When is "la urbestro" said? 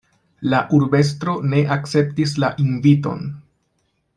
0.53-1.35